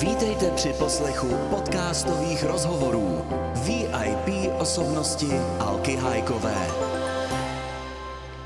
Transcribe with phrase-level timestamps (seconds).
[0.00, 3.22] Vítejte při poslechu podcastových rozhovorů
[3.66, 5.26] VIP osobnosti
[5.60, 6.66] Alky Hajkové.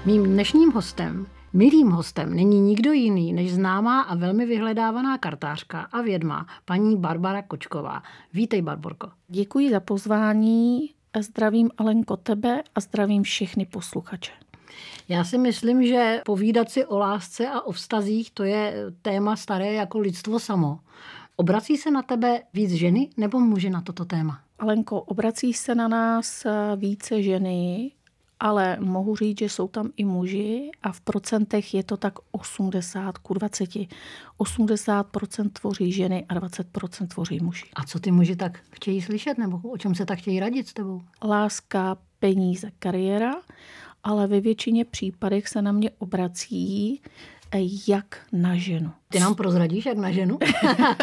[0.06, 6.00] Mým dnešním hostem, milým hostem, není nikdo jiný než známá a velmi vyhledávaná kartářka a
[6.02, 8.02] vědma paní Barbara Kočková.
[8.34, 9.10] Vítej, Barborko.
[9.28, 10.90] Děkuji za pozvání.
[11.20, 14.32] Zdravím Alenko tebe a zdravím všechny posluchače.
[15.08, 19.72] Já si myslím, že povídat si o lásce a o vztazích, to je téma staré
[19.72, 20.78] jako lidstvo samo.
[21.40, 24.40] Obrací se na tebe víc ženy nebo muži na toto téma?
[24.58, 27.90] Alenko, obrací se na nás více ženy,
[28.40, 33.18] ale mohu říct, že jsou tam i muži a v procentech je to tak 80
[33.18, 33.70] ku 20.
[34.38, 37.64] 80% tvoří ženy a 20% tvoří muži.
[37.76, 40.72] A co ty muži tak chtějí slyšet nebo o čem se tak chtějí radit s
[40.72, 41.02] tebou?
[41.24, 43.32] Láska, peníze, kariéra,
[44.02, 47.02] ale ve většině případech se na mě obrací
[47.88, 48.92] jak na ženu.
[49.08, 50.38] Ty nám prozradíš, jak na ženu?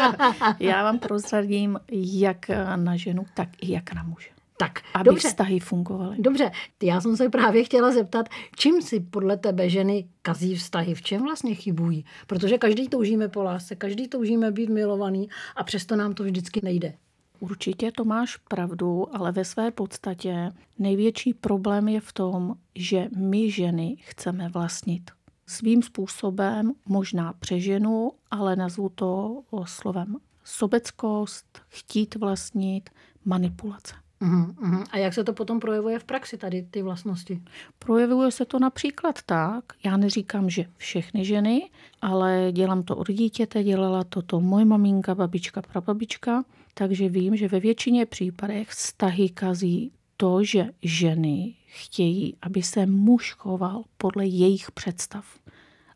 [0.60, 4.28] Já vám prozradím, jak na ženu, tak i jak na muže.
[4.56, 5.28] Tak, aby dobře.
[5.28, 6.16] vztahy fungovaly.
[6.18, 6.50] Dobře,
[6.82, 11.22] já jsem se právě chtěla zeptat, čím si podle tebe ženy kazí vztahy, v čem
[11.22, 12.04] vlastně chybují?
[12.26, 16.94] Protože každý toužíme po lásce, každý toužíme být milovaný a přesto nám to vždycky nejde.
[17.40, 23.50] Určitě to máš pravdu, ale ve své podstatě největší problém je v tom, že my
[23.50, 25.10] ženy chceme vlastnit.
[25.48, 32.90] Svým způsobem možná přeženu, ale nazvu to slovem sobeckost, chtít vlastnit,
[33.24, 33.94] manipulace.
[34.20, 34.84] Uhum, uhum.
[34.90, 37.42] A jak se to potom projevuje v praxi, tady ty vlastnosti?
[37.78, 43.64] Projevuje se to například tak, já neříkám, že všechny ženy, ale dělám to od dítěte,
[43.64, 49.92] dělala to to moje maminka, babička, prababička, takže vím, že ve většině případech vztahy kazí
[50.20, 55.24] to, že ženy chtějí, aby se muž choval podle jejich představ.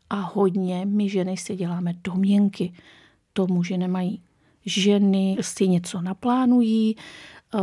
[0.09, 2.73] A hodně my ženy si děláme domněnky.
[3.33, 4.21] To muži nemají.
[4.65, 6.95] Ženy si něco naplánují,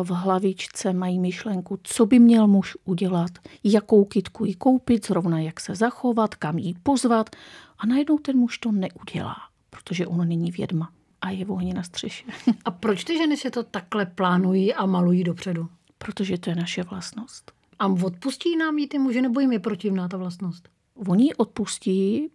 [0.02, 3.30] v hlavičce mají myšlenku, co by měl muž udělat,
[3.64, 7.36] jakou kitku jí koupit, zrovna jak se zachovat, kam jí pozvat.
[7.78, 9.36] A najednou ten muž to neudělá,
[9.70, 12.24] protože on není vědma a je ohně na střeše.
[12.64, 15.68] A proč ty ženy si to takhle plánují a malují dopředu?
[16.04, 17.52] Protože to je naše vlastnost.
[17.78, 20.68] A odpustí nám jí ty muži, nebo jim je protivná ta vlastnost?
[21.08, 22.30] Oni odpustí,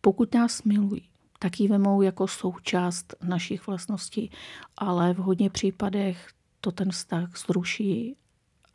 [0.00, 4.30] pokud nás milují tak ji vemou jako součást našich vlastností,
[4.76, 6.28] ale v hodně případech
[6.60, 8.16] to ten vztah zruší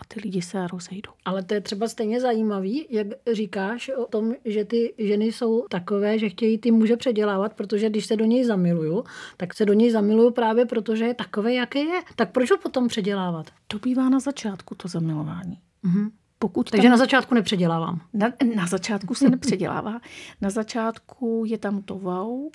[0.01, 1.11] a ty lidi se rozejdou.
[1.25, 6.19] Ale to je třeba stejně zajímavý, jak říkáš o tom, že ty ženy jsou takové,
[6.19, 9.03] že chtějí ty muže předělávat, protože když se do něj zamiluju,
[9.37, 12.01] tak se do něj zamiluju právě proto, že je takové, jaké je.
[12.15, 13.45] Tak proč ho potom předělávat?
[13.67, 15.59] To bývá na začátku, to zamilování.
[15.83, 16.11] Mhm.
[16.39, 16.91] Pokud Takže tam...
[16.91, 18.01] na začátku nepředělávám.
[18.13, 20.01] Na, na začátku se nepředělává.
[20.41, 22.49] Na začátku je tam to wow.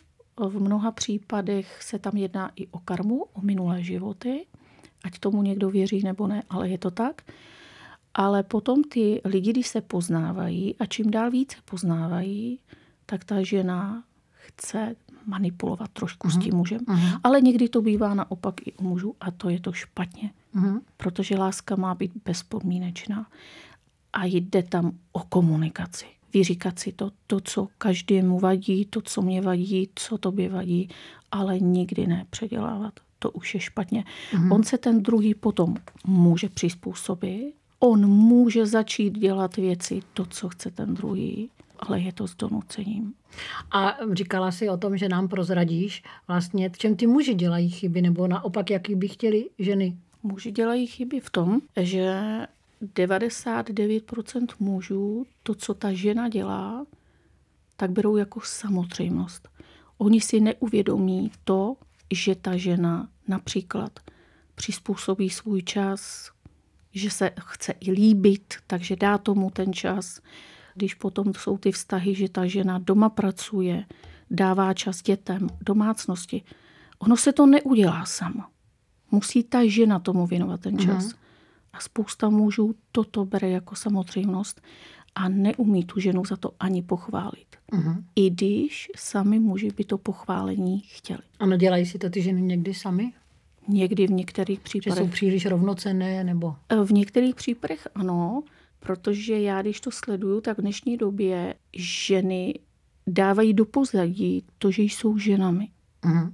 [0.48, 4.46] V mnoha případech se tam jedná i o karmu, o minulé životy
[5.06, 7.22] ať tomu někdo věří nebo ne, ale je to tak.
[8.14, 12.58] Ale potom ty lidi, když se poznávají a čím dál více poznávají,
[13.06, 14.96] tak ta žena chce
[15.26, 16.40] manipulovat trošku uh-huh.
[16.40, 16.58] s tím mhm.
[16.58, 16.80] mužem.
[16.80, 17.20] Uh-huh.
[17.24, 20.30] Ale někdy to bývá naopak i u mužů a to je to špatně.
[20.54, 20.80] Uh-huh.
[20.96, 23.26] Protože láska má být bezpodmínečná.
[24.12, 26.06] A jde tam o komunikaci.
[26.32, 30.88] Vyříkat si to, to, co každému vadí, to, co mě vadí, co tobě vadí,
[31.30, 34.04] ale nikdy ne předělávat to už je špatně.
[34.04, 34.54] Mm-hmm.
[34.54, 35.74] On se ten druhý potom
[36.06, 42.26] může přizpůsobit, on může začít dělat věci, to, co chce ten druhý, ale je to
[42.28, 43.14] s donucením.
[43.70, 48.02] A říkala si o tom, že nám prozradíš vlastně, v čem ty muži dělají chyby,
[48.02, 49.96] nebo naopak, jaký by chtěli ženy?
[50.22, 52.22] Muži dělají chyby v tom, že
[52.94, 56.86] 99% mužů to, co ta žena dělá,
[57.76, 59.48] tak berou jako samozřejmost.
[59.98, 61.76] Oni si neuvědomí to,
[62.10, 64.00] že ta žena například
[64.54, 66.30] přizpůsobí svůj čas,
[66.92, 70.20] že se chce i líbit, takže dá tomu ten čas.
[70.74, 73.84] Když potom jsou ty vztahy, že ta žena doma pracuje,
[74.30, 76.42] dává čas dětem, domácnosti,
[76.98, 78.42] ono se to neudělá samo.
[79.10, 81.04] Musí ta žena tomu věnovat ten čas.
[81.04, 81.16] Mm-hmm.
[81.72, 84.60] A spousta mužů toto bere jako samozřejmost
[85.16, 87.46] a neumí tu ženu za to ani pochválit.
[87.72, 88.04] Uh-huh.
[88.16, 91.22] I když sami muži by to pochválení chtěli.
[91.38, 93.12] A nedělají si to ty ženy někdy sami?
[93.68, 94.98] Někdy v některých případech.
[94.98, 96.56] Že jsou příliš rovnocenné nebo?
[96.68, 98.42] E, v některých případech ano,
[98.80, 102.54] protože já, když to sleduju, tak v dnešní době ženy
[103.06, 105.68] dávají do pozadí to, že jsou ženami.
[106.02, 106.32] Uh-huh.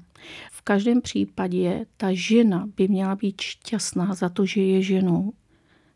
[0.53, 5.33] V každém případě ta žena by měla být šťastná za to, že je ženou.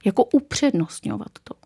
[0.05, 1.66] Jako upřednostňovat to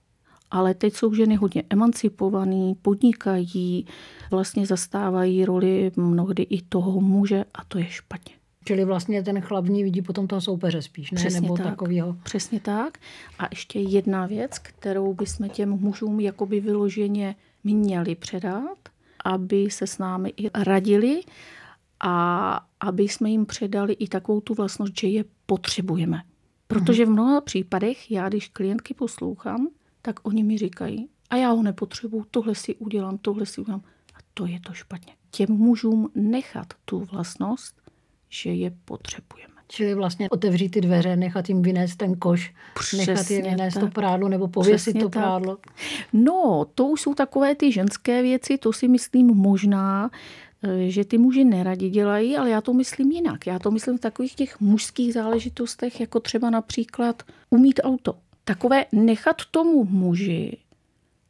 [0.50, 3.86] ale teď jsou ženy hodně emancipovaný, podnikají,
[4.30, 8.34] vlastně zastávají roli mnohdy i toho muže a to je špatně.
[8.64, 11.16] Čili vlastně ten chlap v ní vidí potom toho soupeře spíš, ne?
[11.16, 11.66] Přesně Nebo tak.
[11.66, 12.16] takovýho.
[12.22, 12.98] Přesně tak.
[13.38, 18.78] A ještě jedna věc, kterou bychom těm mužům jakoby vyloženě měli předat,
[19.24, 21.20] aby se s námi i radili
[22.00, 26.22] a aby jsme jim předali i takovou tu vlastnost, že je potřebujeme.
[26.66, 29.68] Protože v mnoha případech, já když klientky poslouchám,
[30.02, 33.82] tak oni mi říkají, a já ho nepotřebuju, tohle si udělám, tohle si udělám.
[34.14, 35.12] A to je to špatně.
[35.30, 37.80] Těm mužům nechat tu vlastnost,
[38.28, 39.50] že je potřebujeme.
[39.68, 42.54] Čili vlastně otevřít ty dveře, nechat jim vynést ten koš,
[42.96, 43.84] nechat je Přesně vynést tak.
[43.84, 45.22] to prádlo nebo pověsit Přesně to tak.
[45.22, 45.58] prádlo.
[46.12, 50.10] No, to už jsou takové ty ženské věci, to si myslím možná,
[50.62, 53.46] eh, že ty muži neradi dělají, ale já to myslím jinak.
[53.46, 58.14] Já to myslím v takových těch mužských záležitostech, jako třeba například umít auto.
[58.50, 60.58] Takové nechat tomu muži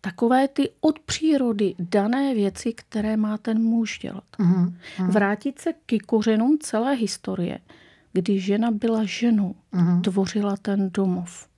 [0.00, 4.24] takové ty od přírody dané věci, které má ten muž dělat.
[4.38, 4.76] Mhm.
[5.08, 7.58] Vrátit se k kořenům celé historie,
[8.12, 10.02] kdy žena byla ženou, Mhm.
[10.02, 11.48] tvořila ten domov.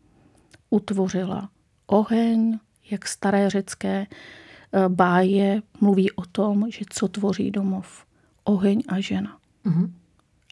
[0.71, 1.49] Utvořila
[1.87, 2.59] oheň,
[2.91, 8.07] jak staré řecké eh, báje mluví o tom, že co tvoří domov.
[8.45, 9.39] Oheň a žena.
[9.65, 9.95] Mhm.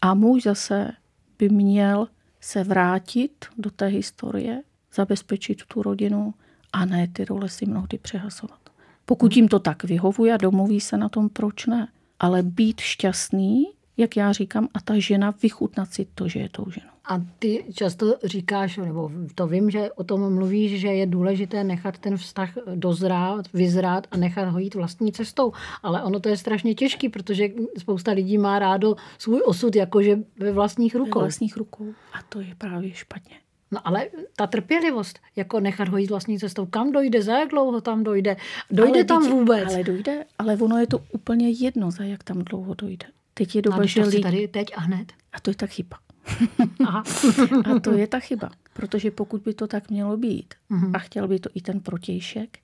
[0.02, 0.92] A muž zase
[1.38, 2.08] by měl
[2.40, 4.62] se vrátit do té historie,
[4.94, 6.34] zabezpečit tu rodinu
[6.72, 8.60] a ne ty role si mnohdy přehazovat.
[9.04, 11.88] Pokud jim to tak vyhovuje a domluví se na tom, proč ne.
[12.20, 13.64] Ale být šťastný,
[13.96, 16.86] jak já říkám, a ta žena vychutnat si to, že je tou ženou.
[17.04, 21.98] A ty často říkáš, nebo to vím, že o tom mluvíš, že je důležité nechat
[21.98, 25.52] ten vztah dozrát, vyzrát a nechat ho jít vlastní cestou.
[25.82, 27.48] Ale ono to je strašně těžký, protože
[27.78, 31.20] spousta lidí má rádo svůj osud jakože ve vlastních Ve rukou.
[31.20, 31.86] vlastních rukou.
[32.12, 33.36] A to je právě špatně.
[33.72, 34.06] No ale
[34.36, 38.36] ta trpělivost, jako nechat ho jít vlastní cestou, kam dojde, za jak dlouho tam dojde,
[38.70, 39.64] dojde ale tam teď- vůbec.
[39.68, 43.06] Ale dojde, ale ono je to úplně jedno, za jak tam dlouho dojde.
[43.34, 44.22] Teď je doba, že lidi...
[44.22, 45.12] tady teď a hned.
[45.32, 45.96] A to je ta chyba.
[46.86, 47.02] Aha.
[47.76, 48.50] A to je ta chyba.
[48.72, 50.96] Protože pokud by to tak mělo být Mhm.
[50.96, 52.58] a chtěl by to i ten protějšek,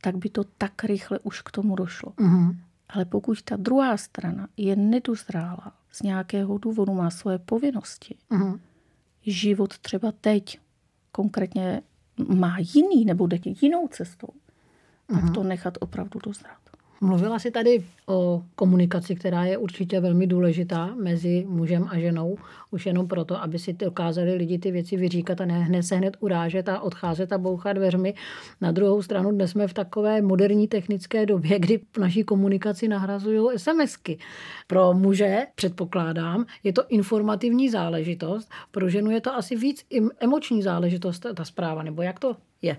[0.00, 2.12] tak by to tak rychle už k tomu došlo.
[2.20, 2.58] Mhm.
[2.88, 8.60] Ale pokud ta druhá strana je nedozrála, z nějakého důvodu má svoje povinnosti, Mhm.
[9.26, 10.58] Život třeba teď
[11.12, 11.82] konkrétně
[12.28, 14.28] má jiný nebo jde jinou cestou,
[15.06, 16.67] tak to nechat opravdu dozrát.
[17.00, 22.36] Mluvila jsi tady o komunikaci, která je určitě velmi důležitá mezi mužem a ženou,
[22.70, 26.16] už jenom proto, aby si dokázali lidi ty věci vyříkat a ne hned se hned
[26.20, 28.14] urážet a odcházet a bouchat dveřmi.
[28.60, 34.18] Na druhou stranu dnes jsme v takové moderní technické době, kdy naší komunikaci nahrazují SMSky.
[34.66, 39.86] Pro muže, předpokládám, je to informativní záležitost, pro ženu je to asi víc
[40.20, 42.76] emoční záležitost, ta zpráva, nebo jak to je?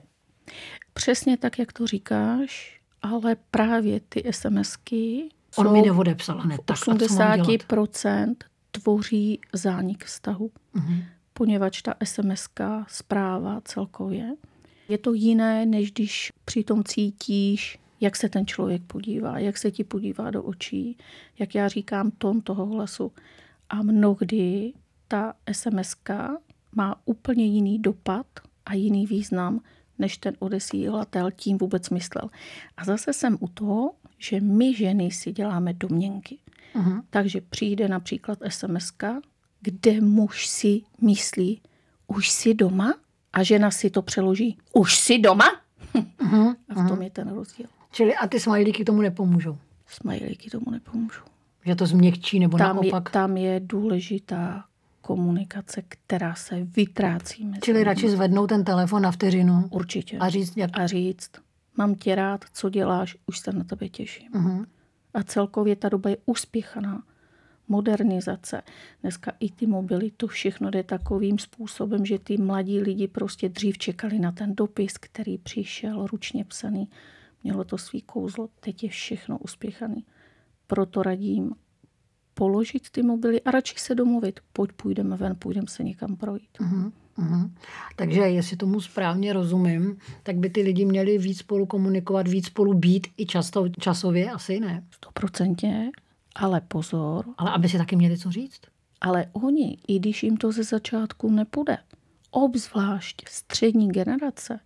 [0.94, 6.80] Přesně tak, jak to říkáš, ale právě ty SMSky On mi neodepsal hned, tak a
[6.80, 7.48] co mám dělat?
[7.48, 8.36] 80%
[8.72, 11.04] tvoří zánik vztahu, Mhm.
[11.34, 12.48] poněvadž ta SMS
[12.88, 14.36] zpráva celkově
[14.88, 19.84] je to jiné, než když přitom cítíš, jak se ten člověk podívá, jak se ti
[19.84, 20.98] podívá do očí,
[21.40, 23.12] jak já říkám, tón toho hlasu.
[23.69, 24.74] A mnohdy
[25.07, 25.95] ta SMS
[26.75, 28.25] má úplně jiný dopad
[28.66, 29.60] a jiný význam,
[30.00, 32.30] než ten odesílatel tím vůbec myslel.
[32.78, 36.38] A zase jsem u toho, že my ženy si děláme domněnky.
[36.75, 37.01] Mhm.
[37.10, 38.92] Takže přijde například sms
[39.62, 41.62] kde muž si myslí,
[42.07, 42.94] už si doma?
[43.33, 45.45] A žena si to přeloží, už si doma?
[46.21, 46.56] Mhm.
[46.69, 47.66] A v tom je ten rozdíl.
[47.92, 49.57] Čili a ty smajlíky tomu nepomůžou.
[49.88, 51.23] Smajlíky tomu nepomůžou.
[51.66, 53.09] Že to změkčí nebo Tam je, naopak.
[53.09, 54.66] tam je důležitá
[55.09, 60.18] komunikace, která se vytrácí mezi Čili radši zvednou ten telefon na vteřinu Určitě.
[60.18, 60.71] a říct, jak...
[60.73, 61.31] a říct,
[61.78, 64.30] mám tě rád, co děláš, už se na tebe těším.
[64.33, 64.66] Mhm.
[65.13, 67.04] A celkově ta doba je uspěchaná.
[67.68, 68.61] Modernizace.
[69.01, 73.78] Dneska i ty mobily, to všechno jde takovým způsobem, že ty mladí lidi prostě dřív
[73.78, 76.89] čekali na ten dopis, který přišel ručně psaný.
[77.44, 80.06] Mělo to svý kouzlo, teď je všechno uspěchaný.
[80.68, 81.56] Proto radím
[82.40, 84.40] položit ty mobily a radši se domluvit.
[84.54, 86.58] Pojď, půjdeme ven, půjdeme se někam projít.
[86.60, 86.92] Mhm.
[87.18, 87.56] Mhm.
[87.96, 92.74] Takže jestli tomu správně rozumím, tak by ty lidi měli víc spolu komunikovat, víc spolu
[92.74, 94.84] být i často, časově, asi ne.
[94.92, 95.92] Stoprocentně,
[96.36, 98.62] ale pozor, Ale aby si taky měli co říct.
[99.02, 101.78] Ale oni, i když jim to ze začátku nepůjde,
[102.31, 104.60] obzvlášť střední generace,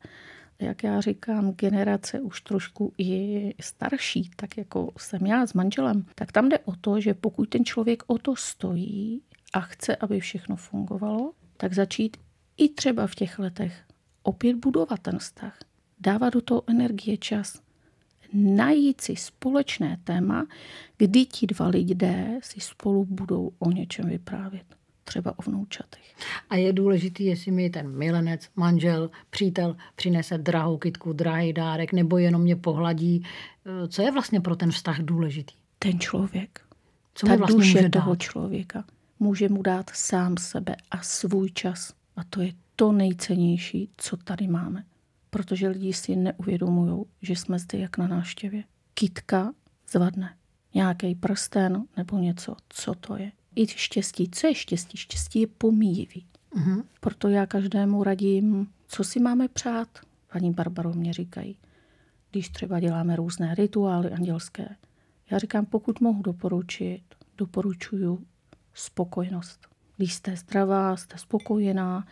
[0.63, 6.31] jak já říkám, generace už trošku i starší, tak jako jsem já s manželem, tak
[6.31, 9.21] tam jde o to, že pokud ten člověk o to stojí
[9.53, 12.17] a chce, aby všechno fungovalo, tak začít
[12.57, 13.83] i třeba v těch letech
[14.23, 15.57] opět budovat ten vztah.
[15.99, 17.61] Dávat do toho energie čas.
[18.33, 20.47] najít si společné téma,
[20.97, 24.82] kdy ti dva lidé si spolu budou o něčem vyprávět.
[25.03, 26.15] Třeba o vnoučatech.
[26.49, 32.17] A je důležitý, jestli mi ten milenec, manžel, přítel přinese drahou kytku, drahý dárek, nebo
[32.17, 33.25] jenom mě pohladí.
[33.87, 35.53] Co je vlastně pro ten vztah důležitý?
[35.79, 36.61] Ten člověk.
[37.15, 38.19] Co Ta vlastně duše může toho dát?
[38.21, 38.83] člověka
[39.19, 41.93] může mu dát sám sebe a svůj čas.
[42.15, 44.83] A to je to nejcennější, co tady máme.
[45.29, 48.63] Protože lidi si neuvědomují, že jsme zde jak na náštěvě.
[48.93, 49.53] Kytka
[49.89, 50.35] zvadne.
[50.73, 52.55] Nějaký prsten nebo něco.
[52.69, 53.31] Co to je?
[53.55, 54.29] I štěstí.
[54.31, 54.97] Co je štěstí?
[54.97, 56.25] Štěstí je pomíjivý.
[56.55, 56.83] Mhm.
[56.99, 59.87] Proto já každému radím, co si máme přát.
[60.33, 61.57] Paní Barbaro mě říkají,
[62.31, 64.75] když třeba děláme různé rituály andělské.
[65.31, 67.03] Já říkám, pokud mohu doporučit,
[67.37, 68.25] doporučuju
[68.73, 69.67] spokojenost.
[69.97, 72.07] Když jste zdravá, jste spokojená,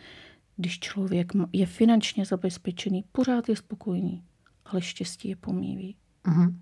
[0.56, 4.24] když člověk je finančně zabezpečený, pořád je spokojený,
[4.64, 5.96] ale štěstí je pomíjivý.
[6.26, 6.60] Mhm.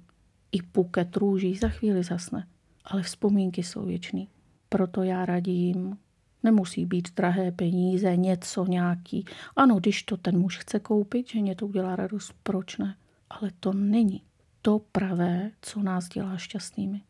[0.52, 2.46] I puket růží za chvíli zasne,
[2.84, 4.28] ale vzpomínky jsou věčný.
[4.72, 5.98] Proto já radím,
[6.42, 9.24] nemusí být drahé peníze, něco nějaký.
[9.56, 12.96] Ano, když to ten muž chce koupit, že mě to udělá radost, proč ne?
[13.30, 14.22] Ale to není
[14.62, 17.02] to pravé, co nás dělá šťastnými.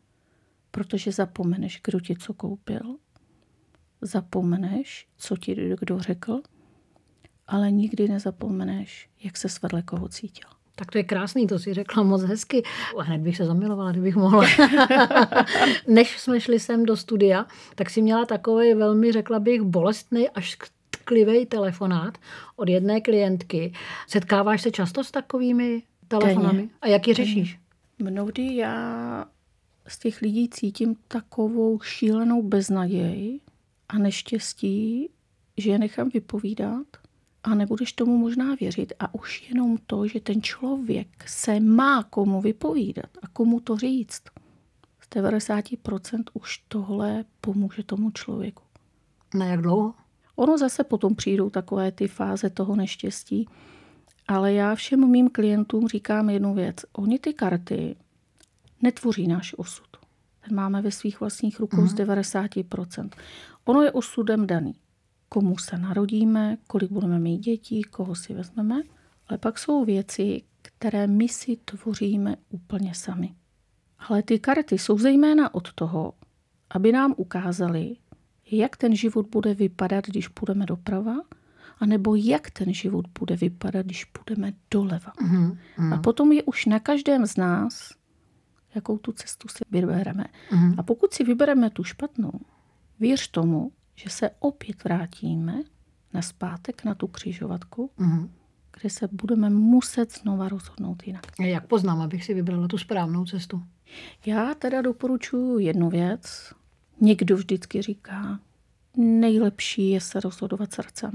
[0.71, 2.97] Protože zapomeneš, kdo ti co koupil,
[4.01, 6.41] zapomeneš, co ti kdo řekl,
[7.47, 10.60] ale nikdy nezapomeneš, jak se vedle koho cítil.
[10.75, 12.63] Tak to je krásný, to si řekla moc hezky.
[12.99, 14.45] Hned bych se zamilovala, kdybych mohla.
[15.87, 20.57] Než jsme šli sem do studia, tak si měla takový velmi, řekla bych, bolestný až
[20.89, 22.17] tklivý telefonát
[22.55, 23.73] od jedné klientky.
[24.07, 26.57] Setkáváš se často s takovými telefonami?
[26.57, 26.69] Denně.
[26.81, 27.59] A jak ji řešíš?
[27.99, 29.25] Mnohdy já
[29.87, 33.39] z těch lidí cítím takovou šílenou beznaděj
[33.89, 35.09] a neštěstí,
[35.57, 36.87] že je nechám vypovídat
[37.43, 38.93] a nebudeš tomu možná věřit.
[38.99, 44.21] A už jenom to, že ten člověk se má komu vypovídat a komu to říct,
[45.01, 48.63] z 90% už tohle pomůže tomu člověku.
[49.33, 49.93] Na jak dlouho?
[50.35, 53.47] Ono zase potom přijdou takové ty fáze toho neštěstí,
[54.27, 56.75] ale já všem mým klientům říkám jednu věc.
[56.93, 57.95] Oni ty karty
[58.81, 59.87] netvoří náš osud.
[60.45, 63.09] Ten máme ve svých vlastních rukou z 90%.
[63.65, 64.75] Ono je osudem daný.
[65.33, 68.81] Komu se narodíme, kolik budeme mít dětí, koho si vezmeme.
[69.27, 73.35] Ale pak jsou věci, které my si tvoříme úplně sami.
[73.99, 76.13] Ale ty karty jsou zejména od toho,
[76.69, 77.95] aby nám ukázali,
[78.51, 81.15] jak ten život bude vypadat, když půjdeme doprava,
[81.79, 85.13] anebo jak ten život bude vypadat, když půjdeme doleva.
[85.21, 85.57] Mhm.
[85.93, 87.91] A potom je už na každém z nás,
[88.75, 90.25] jakou tu cestu si vybereme.
[90.51, 90.75] Mhm.
[90.77, 92.31] A pokud si vybereme tu špatnou,
[92.99, 93.71] věř tomu,
[94.03, 95.63] že se opět vrátíme
[96.13, 98.29] na zpátek na tu křižovatku, Mhm.
[98.79, 101.25] kde se budeme muset znova rozhodnout jinak.
[101.39, 103.63] A Jak poznám, abych si vybrala tu správnou cestu?
[104.25, 106.53] Já teda doporučuji jednu věc.
[107.01, 108.39] Někdo vždycky říká,
[108.97, 111.11] nejlepší je se rozhodovat srdcem,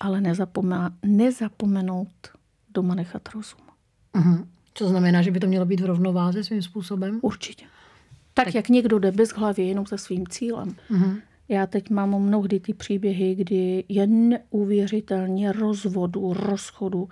[0.00, 2.28] ale nezapomá, nezapomenout
[2.74, 3.60] doma nechat rozum.
[4.16, 4.48] Mhm.
[4.74, 7.18] Co znamená, že by to mělo být v rovnováze svým způsobem?
[7.22, 7.64] Určitě.
[8.34, 10.76] Tak, tak jak někdo jde bez hlavy jenom za svým cílem.
[10.90, 11.18] Mhm.
[11.50, 17.08] Já teď mám mnohdy ty příběhy, kdy je neuvěřitelně rozvodu, rozchodu,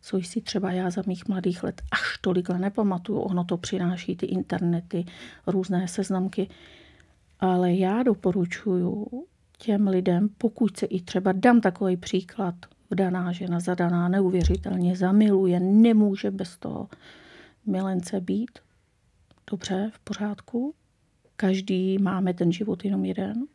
[0.00, 3.18] co si třeba já za mých mladých let až tolikle nepamatuju.
[3.18, 5.04] Ono to přináší ty internety,
[5.46, 6.48] různé seznamky.
[7.40, 9.06] Ale já doporučuju
[9.58, 12.54] těm lidem, pokud se i třeba dám takový příklad,
[12.90, 16.88] vdaná žena, zadaná, neuvěřitelně zamiluje, nemůže bez toho
[17.66, 18.58] milence být.
[19.50, 20.74] Dobře, v pořádku.
[21.36, 23.46] Každý máme ten život jenom jeden.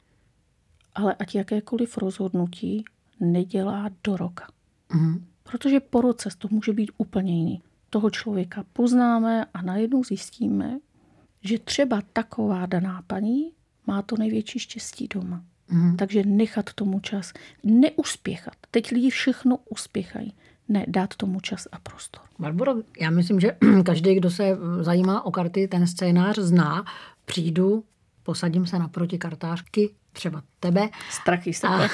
[0.96, 2.86] Ale ať jakékoliv rozhodnutí
[3.20, 4.48] nedělá do roka.
[4.94, 5.26] Mhm.
[5.44, 7.62] Protože po roce to může být úplně jiný.
[7.90, 10.80] Toho člověka poznáme a najednou zjistíme,
[11.42, 13.52] že třeba taková daná paní
[13.88, 15.44] má to největší štěstí doma.
[15.70, 15.98] Mhm.
[15.98, 17.34] Takže nechat tomu čas,
[17.64, 18.54] neuspěchat.
[18.72, 20.34] Teď lidi všechno uspěchají.
[20.70, 22.24] Ne, dát tomu čas a prostor.
[22.40, 26.86] Barbaro, já myslím, že každý, kdo se zajímá o karty, ten scénář zná.
[27.26, 27.84] Přijdu,
[28.26, 31.88] posadím se naproti kartářky, třeba tebe, Strachy se A-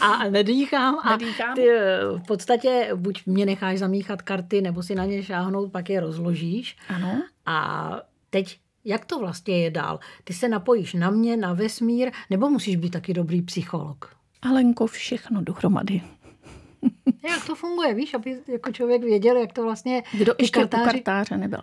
[0.00, 0.98] a nedýchám.
[1.02, 1.54] A Nedýchám.
[1.54, 5.90] ty eh, v podstatě buď mě necháš zamíchat karty, nebo si na ně šáhnout, pak
[5.90, 6.76] je rozložíš.
[6.88, 7.22] Ano.
[7.46, 7.90] A
[8.30, 9.98] teď, jak to vlastně je dál?
[10.24, 14.16] Ty se napojíš na mě, na vesmír, nebo musíš být taky dobrý psycholog?
[14.42, 16.00] Alenko, všechno dohromady.
[17.30, 20.82] Jak to funguje, víš, aby jako člověk věděl, jak to vlastně Kdo ještě kartáři...
[20.82, 21.00] u kartáři...
[21.02, 21.60] kartáře nebyl.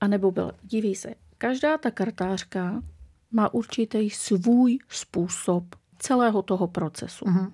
[0.00, 0.52] A nebo byl.
[0.62, 2.82] Diví se, každá ta kartářka
[3.30, 5.64] má určitý svůj způsob
[5.98, 7.24] celého toho procesu.
[7.28, 7.52] Mhm.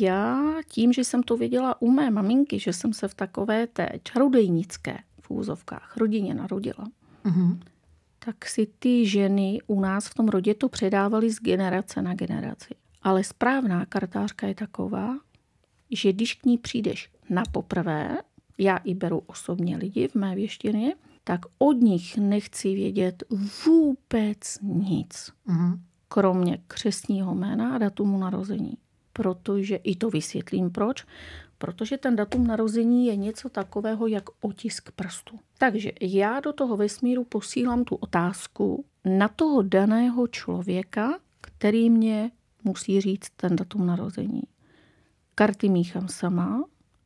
[0.00, 3.88] Já tím, že jsem to věděla u mé maminky, že jsem se v takové té
[4.02, 6.88] čarodejnické v úzovkách rodině narodila,
[7.24, 7.60] Mhm.
[8.18, 12.74] tak si ty ženy u nás v tom rodě to předávaly z generace na generaci.
[13.02, 15.16] Ale správná kartářka je taková,
[15.90, 18.18] že když k ní přijdeš na poprvé,
[18.58, 20.94] já i beru osobně lidi v mé věštině,
[21.28, 23.24] tak od nich nechci vědět
[23.66, 25.82] vůbec nic, Mhm.
[26.08, 28.78] kromě křesního jména a datumu narození.
[29.12, 31.04] Protože, i to vysvětlím proč,
[31.58, 35.38] protože ten datum narození je něco takového jak otisk prstu.
[35.58, 42.30] Takže já do toho vesmíru posílám tu otázku na toho daného člověka, který mě
[42.64, 44.42] musí říct ten datum narození.
[45.34, 46.64] Karty míchám sama,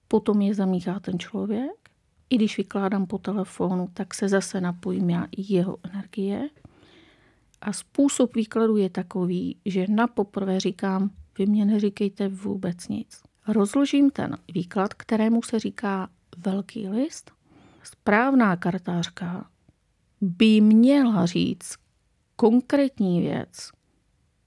[0.09, 1.90] potom je zamíchá ten člověk.
[2.31, 6.49] I když vykládám po telefonu, tak se zase napojím já i jeho energie.
[7.61, 13.23] A způsob výkladu je takový, že na poprvé říkám, vy mě neříkejte vůbec nic.
[13.49, 17.31] Rozložím ten výklad, kterému se říká velký list.
[17.83, 19.51] Správná kartářka
[20.21, 21.75] by měla říct
[22.37, 23.71] konkrétní věc,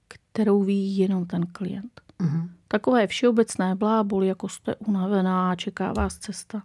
[0.08, 2.00] kterou ví jenom ten klient.
[2.18, 2.50] Mhm.
[2.68, 6.62] Takové všeobecné bláboli, jako jste unavená, čeká vás cesta.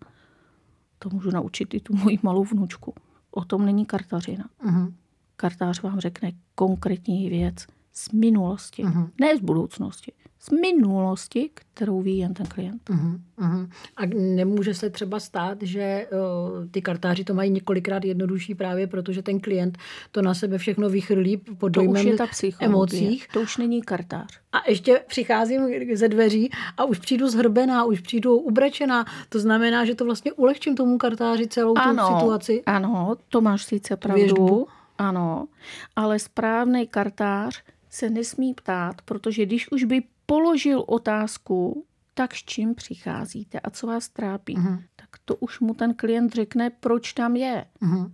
[0.99, 2.93] To můžu naučit i tu moji malou vnučku.
[3.31, 4.49] O tom není kartařina.
[4.63, 4.95] Mhm.
[5.35, 8.83] Kartář vám řekne konkrétní věc z minulosti.
[8.83, 9.09] Mhm.
[9.21, 10.11] Ne z budoucnosti.
[10.41, 12.89] Z minulosti, kterou ví jen ten klient.
[12.89, 13.69] Mhm, mhm.
[13.97, 19.21] A nemůže se třeba stát, že o, ty kartáři to mají několikrát jednodušší právě, protože
[19.23, 19.77] ten klient
[20.11, 22.27] to na sebe všechno vychrlí pod To už je ta
[22.59, 23.27] emocích.
[23.33, 24.39] To už není kartář.
[24.51, 25.61] A ještě přicházím
[25.93, 29.05] ze dveří a už přijdu zhrbená, už přijdu ubrečená.
[29.29, 32.63] To znamená, že to vlastně ulehčím tomu kartáři celou tu situaci.
[32.65, 34.21] Ano, to máš sice pravdu.
[34.21, 34.67] Věžbu.
[34.97, 35.47] Ano,
[35.95, 42.75] ale správný kartář se nesmí ptát, protože když už by položil otázku, tak s čím
[42.75, 44.83] přicházíte a co vás trápí, Mhm.
[44.95, 47.65] tak to už mu ten klient řekne, proč tam je.
[47.81, 48.13] Mhm.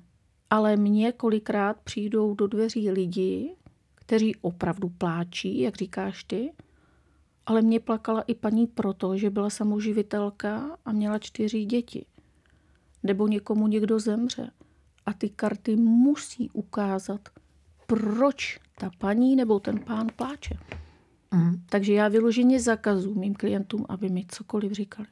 [0.50, 3.56] Ale mně kolikrát přijdou do dveří lidi,
[3.96, 6.54] kteří opravdu pláčí, jak říkáš ty,
[7.46, 12.06] ale mě plakala i paní proto, že byla samoživitelka a měla čtyři děti.
[13.04, 14.52] Nebo někomu někdo zemře.
[15.06, 17.30] A ty karty musí ukázat,
[17.88, 20.58] proč ta paní nebo ten pán pláče.
[21.32, 21.62] Mhm.
[21.70, 25.08] Takže já vyloženě zakazuji mým klientům, aby mi cokoliv říkali.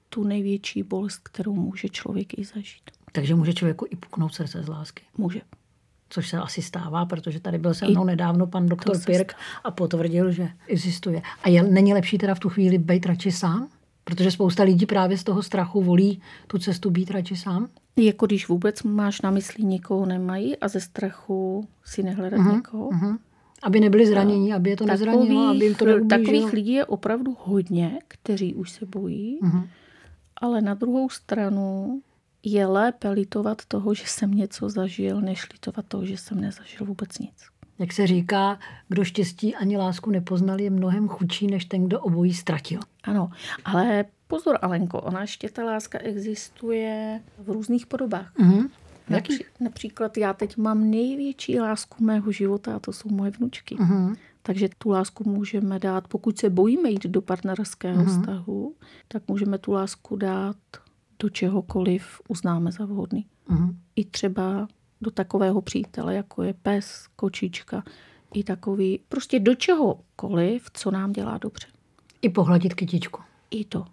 [0.08, 2.90] tu největší bolest, kterou může člověk i zažít.
[3.12, 5.02] Takže může člověku i puknout srdce z lásky.
[5.16, 5.40] Může.
[6.08, 9.34] Což se asi stává, protože tady byl se mnou nedávno pan doktor Pirk
[9.64, 11.22] a potvrdil, že existuje.
[11.42, 13.68] A je, není lepší teda v tu chvíli být radši sám?
[14.10, 17.68] Protože spousta lidí právě z toho strachu volí tu cestu být radši sám.
[17.96, 22.90] Jako když vůbec máš na mysli někoho nemají a ze strachu si nehledat uh-huh, někoho.
[22.92, 23.18] Mhm.
[23.62, 26.20] Aby nebyli zranění, aby je to nezranilo, aby jim to neublížilo.
[26.20, 29.66] takových lidí je opravdu hodně, kteří už se bojí, Mhm.
[30.36, 32.00] ale na druhou stranu
[32.42, 37.18] je lépe litovat toho, že jsem něco zažil, než litovat toho, že jsem nezažil vůbec
[37.18, 37.34] nic.
[37.78, 38.58] Jak se říká,
[38.88, 42.80] kdo štěstí ani lásku nepoznal, je mnohem chudší, než ten, kdo obojí ztratil.
[43.04, 43.30] Ano,
[43.64, 48.32] ale pozor, Alenko, ona ještě ta láska existuje v různých podobách.
[48.38, 48.68] Mhm.
[49.08, 53.76] Napří, například já teď mám největší lásku mého života a to jsou moje vnučky.
[53.80, 54.14] Mhm.
[54.42, 58.06] Takže tu lásku můžeme dát, pokud se bojíme jít do partnerského Mhm.
[58.06, 58.74] vztahu,
[59.08, 60.56] tak můžeme tu lásku dát
[61.18, 63.26] do čehokoliv uznáme za vhodný.
[63.48, 63.78] Mhm.
[63.96, 64.68] I třeba
[65.00, 67.82] do takového přítele, jako je pes, kočička,
[68.34, 71.66] i takový, prostě do čehokoliv, co nám dělá dobře.
[72.22, 73.22] I pohladit kytičku.
[73.50, 73.84] I to.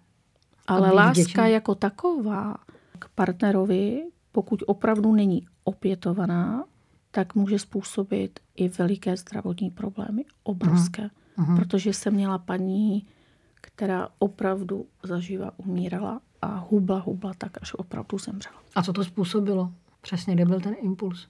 [0.66, 1.50] Ale láska vděčný.
[1.50, 2.56] jako taková
[2.98, 6.64] k partnerovi, pokud opravdu není opětovaná,
[7.10, 11.10] tak může způsobit i veliké zdravotní problémy, obrovské.
[11.36, 11.56] Mhm.
[11.56, 13.06] Protože jsem měla paní,
[13.54, 18.56] která opravdu zaživa umírala a hubla, hubla tak, až opravdu zemřela.
[18.74, 19.72] A co to způsobilo?
[20.04, 21.26] Přesně, kde byl ten impuls?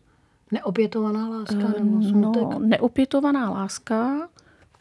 [0.53, 2.59] Neopětovaná láska nebo no, smutek?
[2.59, 4.29] neopětovaná láska,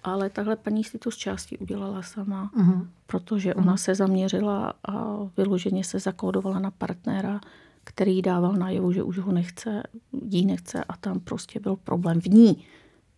[0.03, 2.89] ale tahle paní si to z části udělala sama, Mhm.
[3.07, 7.39] protože ona se zaměřila a vyloženě se zakódovala na partnera,
[7.83, 9.83] který dával najevo, že už ho nechce,
[10.29, 12.63] jí nechce a tam prostě byl problém v ní.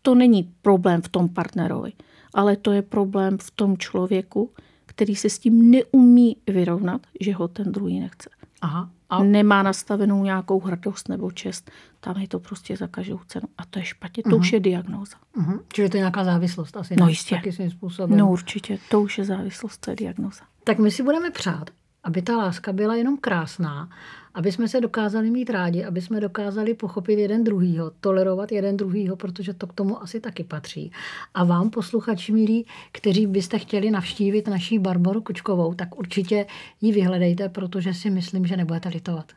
[0.01, 1.93] To není problém v tom partnerovi,
[2.33, 4.51] ale to je problém v tom člověku,
[4.85, 8.29] který se s tím neumí vyrovnat, že ho ten druhý nechce.
[8.61, 8.89] Aha.
[9.09, 11.71] A nemá nastavenou nějakou hrdost nebo čest.
[11.99, 13.47] Tam je to prostě za každou cenu.
[13.57, 14.23] A to je špatně.
[14.23, 15.15] To už je diagnóza.
[15.35, 15.59] Mhm.
[15.73, 16.95] Čili to je nějaká závislost asi.
[16.99, 17.35] No jistě.
[17.35, 18.17] Taky svým způsobem.
[18.17, 18.77] No určitě.
[18.89, 20.41] To už je závislost, to je diagnóza.
[20.63, 21.69] Tak my si budeme přát,
[22.05, 23.89] aby ta láska byla jenom krásná,
[24.33, 29.15] aby jsme se dokázali mít rádi, aby jsme dokázali pochopit jeden druhýho, tolerovat jeden druhýho,
[29.15, 30.91] protože to k tomu asi taky patří.
[31.33, 36.45] A vám, posluchači milí, kteří byste chtěli navštívit naší Barboru Kučkovou, tak určitě
[36.81, 39.31] ji vyhledejte, protože si myslím, že nebudete litovat.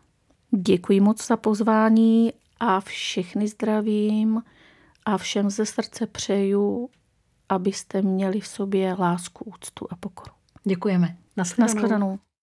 [0.50, 4.42] Děkuji moc za pozvání a všechny zdravím
[5.04, 6.90] a všem ze srdce přeju,
[7.48, 10.33] abyste měli v sobě lásku, úctu a pokoru.
[10.64, 11.16] Děkujeme.
[11.37, 11.74] Naschledanou.
[11.74, 12.18] Naschledanou.